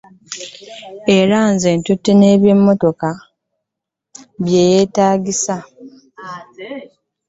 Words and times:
Era 1.17 1.37
ze 1.47 1.53
zaatutte 1.61 2.11
n'ebimmotoka 2.15 3.09
bya 4.43 4.65
ttiyaggaasi. 4.87 5.57